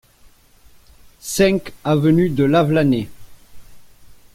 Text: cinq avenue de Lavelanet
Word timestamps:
cinq 1.19 1.73
avenue 1.85 2.31
de 2.31 2.43
Lavelanet 2.43 3.07